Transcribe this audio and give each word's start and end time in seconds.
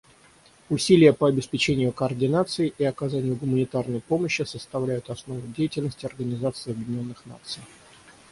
Усилия 0.69 1.13
по 1.17 1.27
обеспечению 1.27 1.91
координации 1.93 2.73
и 2.79 2.83
оказанию 2.83 3.35
гуманитарной 3.35 4.01
помощи 4.01 4.41
составляют 4.41 5.11
основу 5.11 5.43
деятельности 5.55 6.07
Организации 6.07 6.71
Объединенных 6.71 7.23
Наций. 7.27 7.61